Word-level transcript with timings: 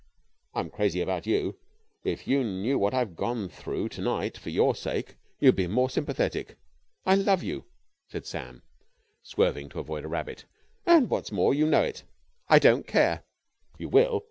"I'm 0.55 0.71
crazy 0.71 0.99
about 0.99 1.27
you. 1.27 1.57
If 2.03 2.25
you 2.27 2.43
knew 2.43 2.79
what 2.79 2.91
I've 2.91 3.15
gone 3.15 3.49
through 3.49 3.89
to 3.89 4.01
night 4.01 4.35
for 4.35 4.49
your 4.49 4.73
sake 4.73 5.13
you'd 5.39 5.55
be 5.55 5.67
more 5.67 5.91
sympathetic. 5.91 6.57
I 7.05 7.13
love 7.13 7.43
you," 7.43 7.65
said 8.07 8.25
Sam 8.25 8.63
swerving 9.21 9.69
to 9.69 9.79
avoid 9.79 10.03
a 10.03 10.07
rabbit. 10.07 10.45
"And 10.87 11.07
what's 11.07 11.31
more, 11.31 11.53
you 11.53 11.67
know 11.67 11.83
it." 11.83 12.03
"I 12.49 12.57
don't 12.57 12.87
care." 12.87 13.25
"You 13.77 13.89
will!" 13.89 14.19